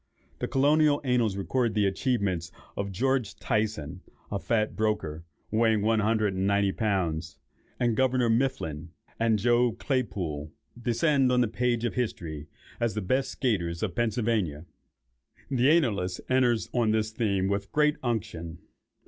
[0.39, 6.33] The colonial annals record the achievements of George Tyson, a fat broker, weighing one hundred
[6.33, 7.37] and ninety pounds;
[7.79, 10.51] and "Governor Mifflin, and Joe Claypoole,"
[10.81, 12.47] descend on the page of history
[12.79, 14.65] as the best skaiters of Pennsylvania.
[15.51, 18.57] The annalist enters on this theme with great unction.